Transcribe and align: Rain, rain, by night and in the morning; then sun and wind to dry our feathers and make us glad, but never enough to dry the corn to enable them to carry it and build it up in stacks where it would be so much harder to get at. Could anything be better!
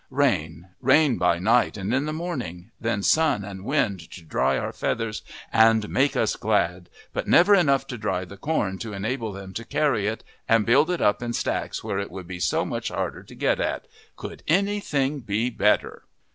Rain, 0.09 0.69
rain, 0.81 1.19
by 1.19 1.37
night 1.37 1.77
and 1.77 1.93
in 1.93 2.05
the 2.05 2.11
morning; 2.11 2.71
then 2.81 3.03
sun 3.03 3.43
and 3.45 3.63
wind 3.63 3.99
to 4.09 4.23
dry 4.23 4.57
our 4.57 4.73
feathers 4.73 5.21
and 5.53 5.87
make 5.89 6.15
us 6.15 6.35
glad, 6.35 6.89
but 7.13 7.27
never 7.27 7.53
enough 7.53 7.85
to 7.85 7.99
dry 7.99 8.25
the 8.25 8.35
corn 8.35 8.79
to 8.79 8.93
enable 8.93 9.31
them 9.31 9.53
to 9.53 9.63
carry 9.63 10.07
it 10.07 10.23
and 10.49 10.65
build 10.65 10.89
it 10.89 11.01
up 11.03 11.21
in 11.21 11.33
stacks 11.33 11.83
where 11.83 11.99
it 11.99 12.09
would 12.09 12.25
be 12.27 12.39
so 12.39 12.65
much 12.65 12.87
harder 12.87 13.21
to 13.21 13.35
get 13.35 13.59
at. 13.59 13.85
Could 14.15 14.41
anything 14.47 15.19
be 15.19 15.51
better! 15.51 16.01